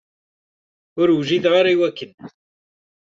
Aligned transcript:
Ur 1.01 1.09
wjideɣ 1.17 1.53
ara 1.59 1.71
i 1.73 1.77
wakken. 1.79 2.11